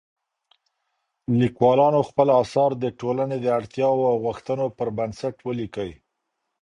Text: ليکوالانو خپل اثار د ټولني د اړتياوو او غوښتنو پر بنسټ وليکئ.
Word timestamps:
ليکوالانو 1.39 2.01
خپل 2.09 2.27
اثار 2.41 2.71
د 2.83 2.85
ټولني 2.99 3.37
د 3.41 3.45
اړتياوو 3.59 4.09
او 4.11 4.15
غوښتنو 4.25 4.65
پر 4.77 4.87
بنسټ 4.97 5.35
وليکئ. 5.47 5.91